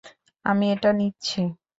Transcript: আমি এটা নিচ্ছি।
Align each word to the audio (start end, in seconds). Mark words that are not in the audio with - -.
আমি 0.45 0.65
এটা 0.73 0.89
নিচ্ছি। 0.93 1.39